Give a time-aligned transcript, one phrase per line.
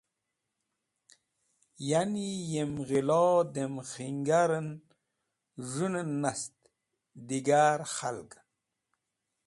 [1.89, 4.69] Ya’ni yem ghilo dem khanjar en
[5.69, 6.55] z̃hũnen nast,
[7.27, 8.45] digar khalgen.”